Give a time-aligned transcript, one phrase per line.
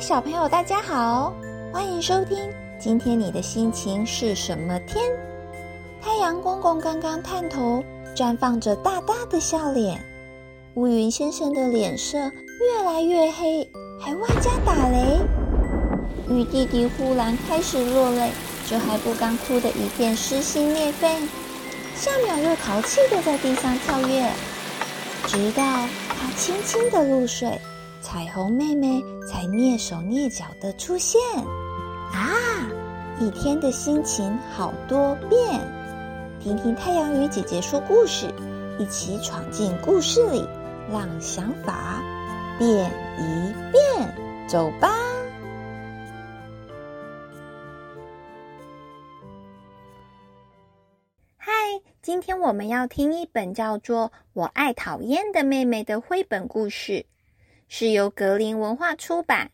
[0.00, 1.30] 小朋友，大家好，
[1.70, 2.38] 欢迎收听。
[2.78, 5.04] 今天你的心情是什么天？
[6.00, 7.84] 太阳公公刚刚探头，
[8.16, 10.02] 绽放着大大的笑脸。
[10.72, 15.18] 乌云先生的脸色越来越黑，还外加打雷。
[16.30, 18.30] 雨弟弟忽然开始落泪，
[18.66, 21.14] 就还不刚哭的一片撕心裂肺，
[21.94, 24.30] 下秒又淘气的在地上跳跃，
[25.26, 25.62] 直到
[26.08, 27.60] 他轻轻的入睡。
[28.00, 31.20] 彩虹妹妹才蹑手蹑脚的出现，
[32.12, 32.66] 啊！
[33.20, 35.60] 一天的心情好多变，
[36.40, 38.32] 听听太阳鱼姐姐说故事，
[38.78, 40.42] 一起闯进故事里，
[40.90, 42.02] 让想法
[42.58, 44.88] 变一变，走吧！
[51.36, 51.52] 嗨，
[52.00, 57.04] 今天我们要听一本叫做《我爱讨厌的妹妹》的绘本故事。
[57.72, 59.52] 是由格林文化出版，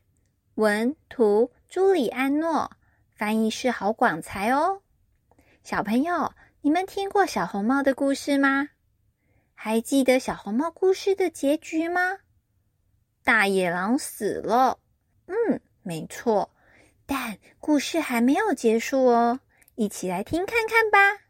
[0.55, 2.73] 文图朱里安诺，
[3.15, 4.80] 翻译是郝广才哦。
[5.63, 6.32] 小朋友，
[6.63, 8.71] 你们听过小红帽的故事吗？
[9.52, 12.21] 还记得小红帽故事的结局吗？
[13.23, 14.79] 大野狼死了。
[15.27, 16.51] 嗯，没错。
[17.05, 19.40] 但故事还没有结束哦，
[19.74, 21.27] 一起来听看看吧。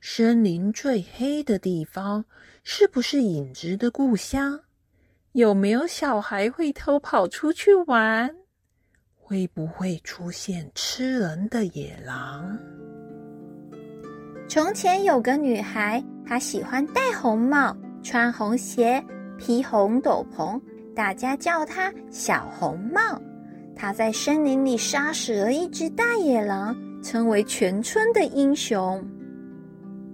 [0.00, 2.24] 森林最黑的地方，
[2.64, 4.62] 是不是影子的故乡？
[5.36, 8.34] 有没有小孩会偷跑出去玩？
[9.14, 12.58] 会不会出现吃人的野狼？
[14.48, 19.04] 从前有个女孩，她喜欢戴红帽、穿红鞋、
[19.36, 20.58] 披红斗篷，
[20.94, 23.20] 大家叫她小红帽。
[23.74, 29.06] 她在森林里杀死了一只大野狼，成为全村的英雄。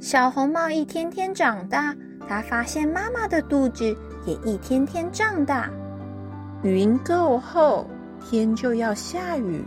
[0.01, 3.97] 小红帽一天天长大，她发现妈妈的肚子。
[4.25, 5.69] 也一天天长大，
[6.62, 7.87] 云够厚，
[8.20, 9.62] 天就要下雨；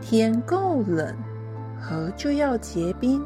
[0.00, 1.14] 天够冷，
[1.80, 3.24] 河就要结冰。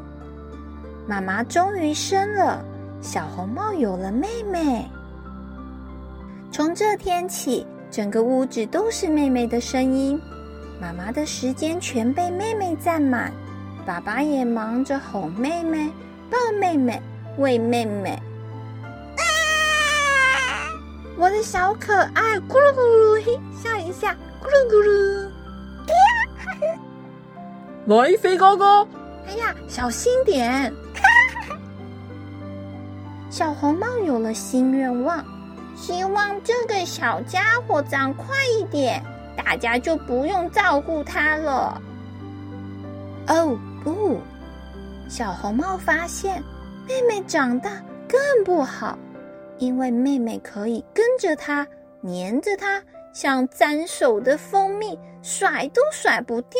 [1.07, 2.63] 妈妈终于生了
[3.01, 4.85] 小红帽，有了妹妹。
[6.51, 10.19] 从这天起，整个屋子都是妹妹的声音。
[10.79, 13.33] 妈妈的时间全被妹妹占满，
[13.85, 15.89] 爸爸也忙着哄妹妹、
[16.29, 17.01] 抱妹妹、
[17.37, 18.21] 喂妹妹。
[21.23, 25.29] 我的小可爱，咕噜咕噜，嘿，笑一下，咕噜咕噜。
[28.11, 28.85] 来，飞高高，
[29.25, 30.73] 哎呀，小心点！
[33.31, 35.23] 小红帽有了新愿望，
[35.77, 39.01] 希望这个小家伙长快一点，
[39.37, 41.81] 大家就不用照顾它了。
[43.29, 44.19] 哦不，
[45.07, 46.43] 小红帽发现
[46.85, 47.69] 妹妹长大
[48.09, 48.97] 更不好。
[49.57, 51.67] 因为妹妹可以跟着他，
[52.01, 52.81] 黏着他，
[53.13, 56.59] 像沾手的蜂蜜，甩都甩不掉。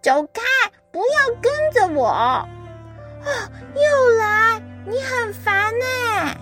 [0.00, 0.42] 走开，
[0.90, 2.06] 不要跟着我！
[2.08, 2.48] 啊，
[3.74, 6.36] 又来，你很烦呢。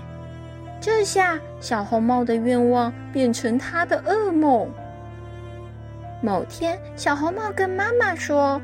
[0.80, 4.70] 这下小红帽的愿望变成他的噩梦。
[6.22, 8.60] 某天，小红帽跟妈妈说：“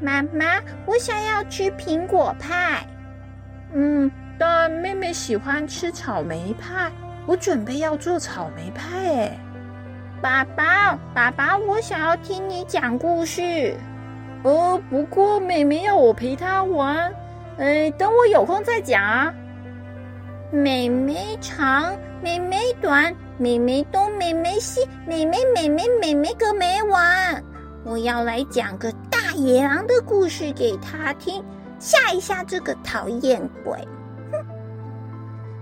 [0.00, 2.86] 妈妈，我想要吃苹果派。”
[3.74, 4.10] 嗯。
[4.44, 6.90] 但妹妹喜欢吃草莓派，
[7.26, 8.98] 我准备要做草莓派。
[8.98, 9.38] 哎，
[10.20, 13.72] 爸爸，爸爸，我想要听你讲故事。
[14.42, 17.14] 呃，不过妹妹要我陪她玩，
[17.56, 19.32] 哎，等我有空再讲啊。
[20.50, 27.40] 妹妹长，妹妹短，妹妹东，妹妹西，妹妹妹妹妹妹个没完。
[27.84, 31.44] 我要来讲个大野狼的故事给她听，
[31.78, 33.78] 吓一吓这个讨厌鬼。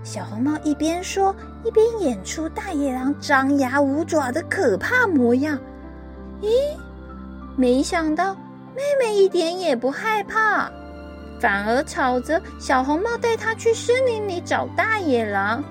[0.03, 5.57] 小红帽一边说，一边演出大野狼张牙舞爪的可怕模样。
[6.41, 6.49] 咦，
[7.55, 8.33] 没想到
[8.75, 10.71] 妹妹一点也不害怕，
[11.39, 15.63] 反而吵着小红帽带她去森林里找大野狼。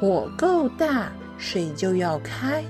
[0.00, 2.64] 火够大，水就要开。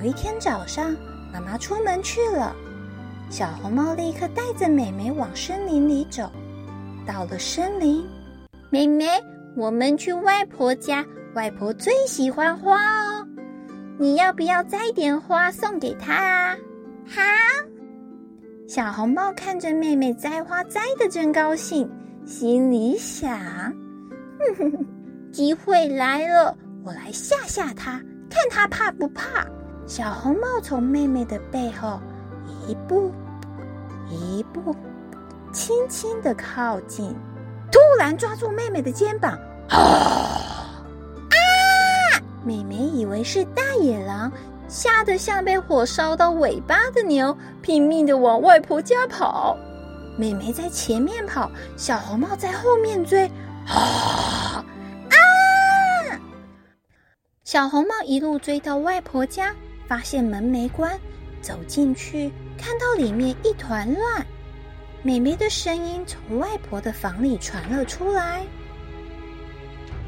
[0.00, 0.94] 有一天早上，
[1.32, 2.54] 妈妈出门去了，
[3.30, 6.28] 小红帽立刻带着妹妹往森林里走。
[7.06, 8.04] 到了森林，
[8.70, 9.06] 妹妹。
[9.56, 11.02] 我们去外婆家，
[11.34, 13.26] 外婆最喜欢花哦。
[13.98, 16.54] 你要不要摘点花送给她啊？
[17.06, 17.22] 好。
[18.68, 21.90] 小红帽看着妹妹摘花摘的真高兴，
[22.26, 24.86] 心里想：哼哼，
[25.32, 26.54] 机会来了，
[26.84, 27.92] 我来吓吓她，
[28.28, 29.46] 看她怕不怕。
[29.86, 31.98] 小红帽从妹妹的背后
[32.68, 33.10] 一步
[34.10, 34.76] 一步，
[35.50, 37.16] 轻轻的靠近。
[37.76, 39.38] 突然抓住妹妹的肩膀，
[39.68, 39.76] 啊！
[41.28, 41.36] 啊！
[42.42, 44.32] 妹妹以为是大野狼，
[44.66, 49.58] 吓得像被火烧到尾巴的牛，拼命的往外婆家跑。
[50.16, 53.30] 妹妹在前面跑，小红帽在后面追。
[53.66, 54.64] 啊
[55.10, 55.18] 啊！
[57.44, 59.54] 小红帽一路追到外婆家，
[59.86, 60.98] 发现门没关，
[61.42, 64.26] 走进去，看到里面一团乱。
[65.06, 68.44] 美美的声音从外婆的房里传了出来：“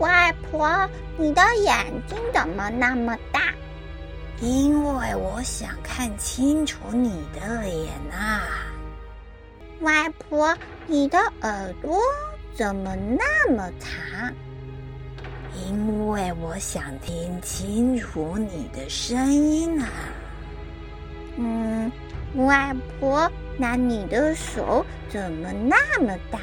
[0.00, 3.55] 外婆，你的眼睛怎么那么大
[4.43, 8.43] ？”“因为我想看清楚你的脸啊。
[9.83, 10.53] ”“外婆，
[10.89, 12.00] 你的耳朵
[12.53, 14.35] 怎么那么长
[15.65, 19.87] ？”“因为我想听清楚你的声音啊。
[21.39, 21.93] ”“嗯，
[22.35, 26.38] 外婆。”那你的手怎么那么大？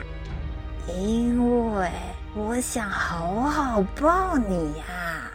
[0.94, 1.90] 因为
[2.36, 5.32] 我想好好抱你呀，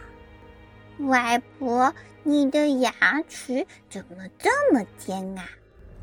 [0.99, 1.91] 外婆，
[2.21, 2.91] 你的牙
[3.27, 5.43] 齿怎么这么尖啊？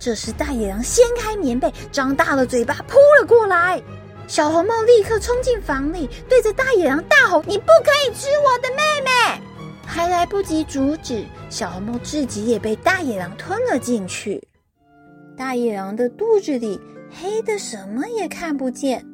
[0.00, 3.80] 这时，大野狼掀开棉被，张大了嘴巴扑了过来。
[4.26, 9.42] 小红帽立刻冲进房里，对着大野狼大吼：“你不可以吃我的妹妹！”
[9.86, 14.46] 还来不及阻止，小红帽自己也被大野狼吞了进去。
[15.38, 19.06] 大野狼的肚子里黑的，什么也看不见。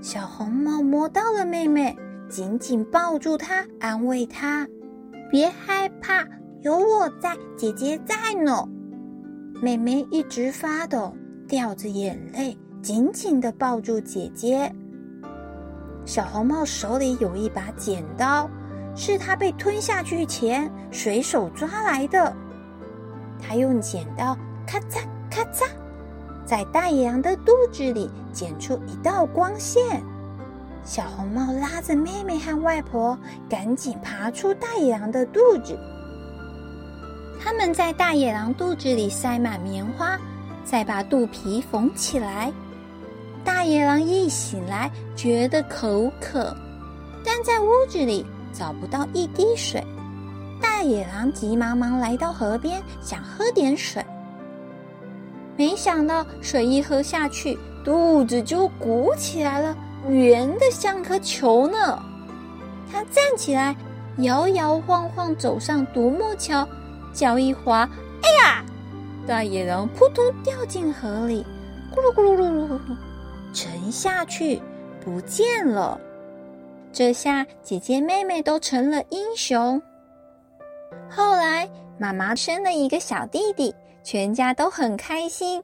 [0.00, 1.94] 小红帽摸到了妹妹，
[2.28, 4.64] 紧紧抱住她，安慰她
[5.28, 6.24] ：“别害怕，
[6.62, 8.64] 有我在，姐姐在呢。”
[9.60, 11.12] 妹妹一直发抖，
[11.48, 14.72] 掉着眼泪，紧紧的抱住姐姐。
[16.04, 18.48] 小红帽手里有一把剪刀，
[18.94, 22.32] 是她被吞下去前随手抓来的。
[23.42, 25.00] 她用剪刀咔嚓。
[25.30, 25.66] 咔嚓，
[26.44, 30.02] 在大野狼的肚子里剪出一道光线。
[30.84, 33.18] 小红帽拉着妹妹和外婆，
[33.48, 35.76] 赶紧爬出大野狼的肚子。
[37.42, 40.18] 他们在大野狼肚子里塞满棉花，
[40.64, 42.52] 再把肚皮缝起来。
[43.44, 46.56] 大野狼一醒来，觉得口渴，
[47.24, 49.84] 但在屋子里找不到一滴水。
[50.60, 54.04] 大野狼急忙忙来到河边，想喝点水。
[55.56, 59.76] 没想到水一喝下去，肚子就鼓起来了，
[60.08, 62.02] 圆的像颗球呢。
[62.92, 63.74] 他站起来，
[64.18, 66.66] 摇摇晃晃走上独木桥，
[67.12, 67.88] 脚一滑，
[68.22, 68.64] 哎呀！
[69.26, 71.44] 大野狼扑通掉进河里，
[71.92, 72.78] 咕噜咕噜噜噜，
[73.52, 74.60] 沉下去
[75.04, 75.98] 不见了。
[76.92, 79.80] 这下姐姐妹妹都成了英雄。
[81.10, 81.68] 后来
[81.98, 83.74] 妈妈生了一个小弟弟。
[84.06, 85.60] 全家都很开心，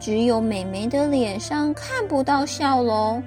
[0.00, 3.22] 只有美美的脸上看不到笑容。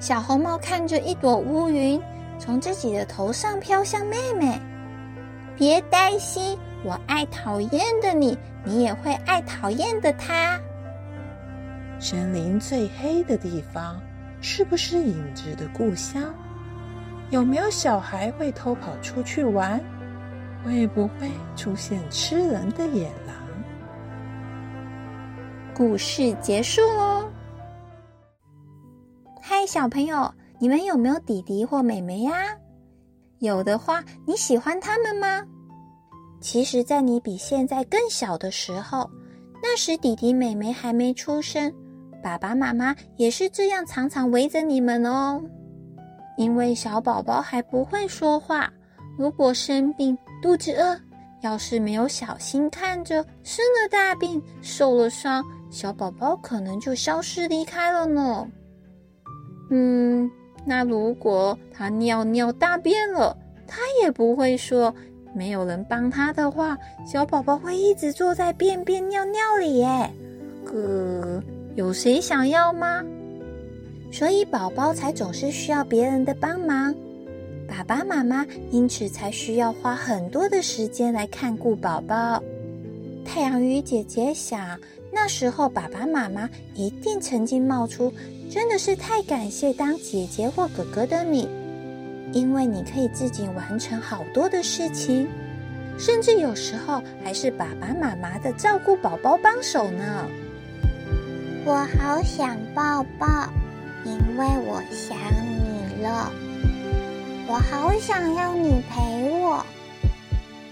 [0.00, 2.02] 小红帽看着一朵乌云
[2.36, 4.60] 从自己的头上飘向妹妹，
[5.56, 10.60] 别担心，我爱讨厌的你，你也会爱讨厌的他。
[12.00, 14.02] 森林最黑的地方，
[14.40, 16.34] 是不是影子的故乡？
[17.30, 19.80] 有没有小孩会偷跑出去玩？
[20.64, 23.29] 会不会出现吃人的野狼？
[25.80, 27.26] 故事结束喽！
[29.40, 32.54] 嗨，小朋友，你们有没有弟弟或妹妹呀？
[33.38, 35.42] 有的话，你喜欢他们吗？
[36.38, 39.10] 其实，在你比现在更小的时候，
[39.62, 41.72] 那时弟弟妹妹还没出生，
[42.22, 45.42] 爸爸妈妈也是这样，常常围着你们哦。
[46.36, 48.70] 因为小宝宝还不会说话，
[49.16, 51.00] 如果生病、肚子饿，
[51.40, 55.44] 要是没有小心看着，生了大病、受了伤。
[55.70, 58.46] 小宝宝可能就消失离开了呢。
[59.70, 60.30] 嗯，
[60.64, 64.94] 那如果他尿尿大便了，他也不会说。
[65.32, 70.10] 没有人帮他的话，小宝宝会一直坐在便便尿尿里耶。
[70.72, 71.40] 呃，
[71.76, 73.00] 有谁想要吗？
[74.10, 76.92] 所以宝宝才总是需要别人的帮忙。
[77.70, 82.42] 爸爸妈妈因此才需要花很多的时间来看顾宝宝。
[83.24, 84.78] 太阳鱼姐姐想。
[85.12, 88.12] 那时候，爸爸妈妈一定曾经冒出
[88.48, 91.48] “真的是太感谢当姐姐或哥哥的你，
[92.32, 95.26] 因为你可以自己完成好多的事情，
[95.98, 100.26] 甚至有时候还是爸爸妈妈的照顾宝宝帮手呢。”
[101.66, 103.52] 我好想抱抱，
[104.04, 104.80] 因为我
[108.00, 109.62] 想要你陪我，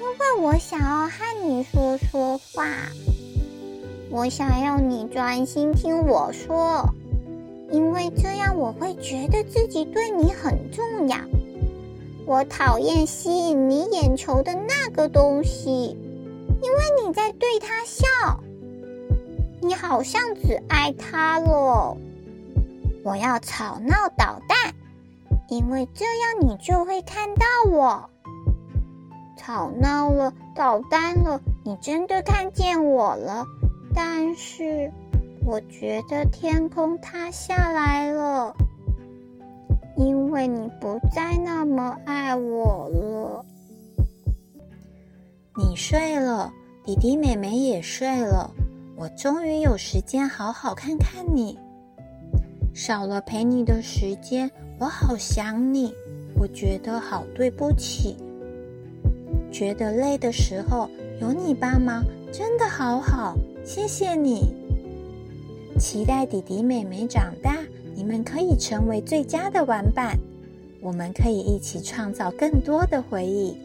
[0.00, 2.64] 因为我想要和你说说话。
[4.10, 6.88] 我想要你专心听我说，
[7.70, 11.18] 因为这样我会觉得自己对你很重要。
[12.24, 15.94] 我讨厌吸引你眼球的那个东西，
[16.62, 18.06] 因为你在对他笑。
[19.60, 21.94] 你好像只爱他了。
[23.04, 24.74] 我要吵闹捣蛋，
[25.48, 28.10] 因为这样你就会看到我。
[29.36, 33.44] 吵闹了，捣蛋了，你真的看见我了。
[33.94, 34.92] 但是，
[35.46, 38.54] 我觉得天空塌下来了，
[39.96, 43.44] 因为你不再那么爱我了。
[45.56, 46.52] 你睡了，
[46.84, 48.50] 弟弟妹妹也睡了，
[48.96, 51.58] 我终于有时间好好看看你。
[52.74, 54.50] 少了陪你的时间，
[54.80, 55.92] 我好想你，
[56.36, 58.16] 我觉得好对不起。
[59.50, 60.88] 觉得累的时候
[61.20, 64.54] 有你帮忙，真的好好，谢谢你。
[65.80, 67.56] 期待弟弟妹妹长大，
[67.96, 70.16] 你们可以成为最佳的玩伴，
[70.80, 73.56] 我们可以一起创造更多的回忆。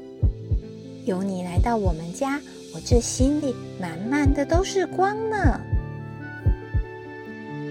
[1.06, 2.42] 有你来到我们家，
[2.74, 5.60] 我这心里满满的都是光呢。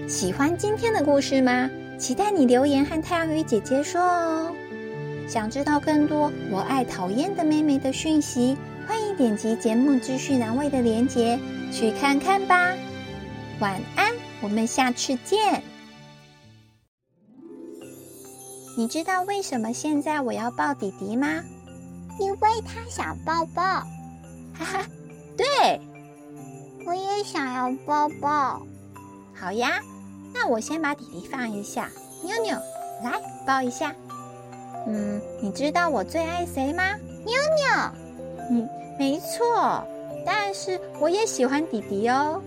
[0.07, 1.69] 喜欢今天的故事吗？
[2.03, 4.53] 期待你留言和太阳鱼姐姐说哦。
[5.25, 11.39] 想知道更多我爱讨厌的妹妹的讯息，欢迎点击节目资讯栏位的链接
[11.71, 12.73] 去看看吧。
[13.61, 15.63] 晚安，我们下次见。
[18.77, 21.41] 你知道为什么现在我要抱弟弟吗？
[22.19, 23.63] 因为他想抱抱。
[23.63, 24.85] 哈哈，
[25.37, 25.79] 对，
[26.85, 28.61] 我也想要抱抱。
[29.33, 29.79] 好呀。
[30.33, 31.89] 那我先把弟弟放一下，
[32.23, 32.57] 妞妞，
[33.03, 33.93] 来抱一下。
[34.87, 36.83] 嗯，你知道我最爱谁吗？
[37.23, 37.91] 妞妞。
[38.49, 39.85] 嗯，没错。
[40.25, 42.41] 但是我也喜欢弟弟哦。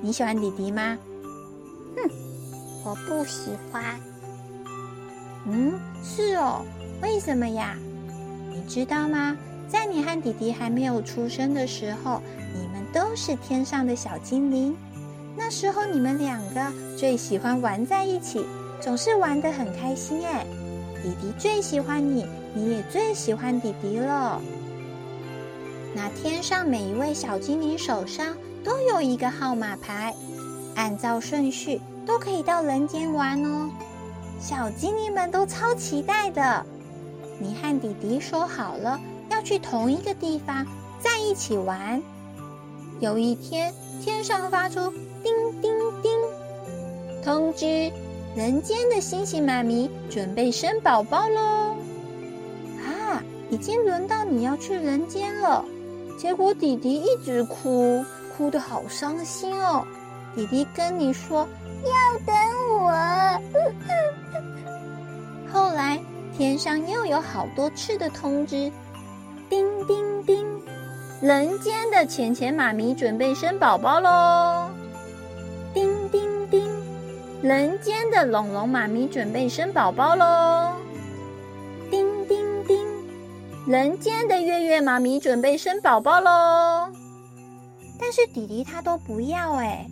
[0.00, 0.96] 你喜欢弟弟吗？
[1.96, 2.10] 哼，
[2.84, 3.82] 我不喜欢。
[5.46, 6.64] 嗯，是哦。
[7.02, 7.76] 为什么呀？
[8.50, 9.36] 你知道吗？
[9.68, 12.22] 在你和弟弟还没有出生的时候，
[12.54, 14.74] 你们都是天上的小精灵。
[15.38, 16.60] 那时候你们两个
[16.96, 18.44] 最喜欢玩在一起，
[18.80, 20.44] 总是玩得很开心哎。
[21.00, 24.42] 弟弟最喜欢你，你也最喜欢弟弟了。
[25.94, 30.12] 那天上每一位小精灵手上都有一个号码牌，
[30.74, 33.70] 按照顺序都可以到人间玩哦。
[34.40, 36.66] 小精灵们都超期待的。
[37.38, 40.66] 你和弟弟说好了要去同一个地方，
[40.98, 42.02] 在一起玩。
[42.98, 44.92] 有一天，天上发出。
[45.28, 45.70] 叮叮
[46.00, 46.10] 叮！
[47.22, 47.92] 通知，
[48.34, 51.76] 人间的星星妈咪准备生宝宝喽！
[52.78, 55.62] 啊，已经轮到你要去人间了。
[56.18, 58.02] 结果弟弟一直哭，
[58.34, 59.84] 哭得好伤心哦。
[60.34, 61.46] 弟弟跟你说
[61.84, 62.34] 要等
[62.70, 62.90] 我。
[65.52, 66.00] 后来
[66.36, 68.72] 天上又有好多次的通知，
[69.50, 70.46] 叮叮叮！
[71.20, 74.67] 人间的钱钱妈咪准备生宝宝喽！
[77.48, 80.74] 人间的龙龙妈咪准备生宝宝喽！
[81.90, 82.86] 叮叮叮！
[83.66, 86.92] 人间的月月妈咪准备生宝宝喽！
[87.98, 89.86] 但是弟弟他都不要哎，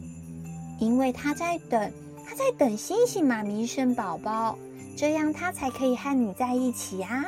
[0.80, 1.90] 因为他在等，
[2.28, 4.58] 他在等星星妈咪生宝宝，
[4.94, 7.24] 这样他才可以和你在一起啊！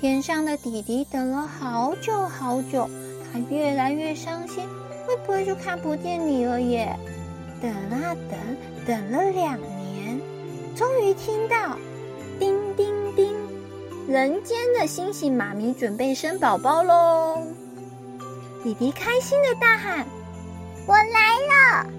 [0.00, 2.88] 天上的弟弟等了好久好久，
[3.32, 4.62] 他越来越伤心，
[5.04, 6.96] 会不会就看不见你了耶？
[7.64, 8.38] 等啊等，
[8.86, 10.20] 等了两年，
[10.76, 11.78] 终于听到
[12.38, 13.34] 叮叮叮，
[14.06, 17.38] 人间的星星妈咪准备生宝宝喽！
[18.62, 20.06] 弟弟开心的大喊
[20.86, 21.90] ：“我来了！”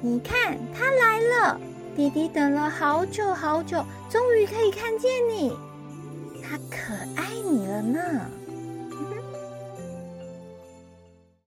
[0.00, 1.60] 你看，他来了！
[1.94, 5.54] 弟弟等了好久好久，终于可以看见你，
[6.42, 8.00] 他可爱你了呢。